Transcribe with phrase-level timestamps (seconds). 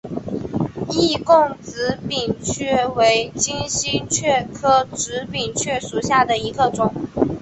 [0.89, 6.91] 易贡紫柄蕨为金星蕨科紫柄蕨属下的一个种。